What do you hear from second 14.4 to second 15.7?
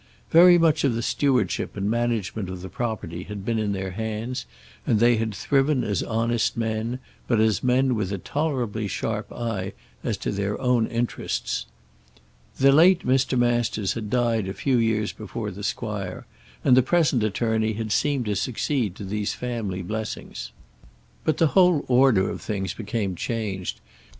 a few years before the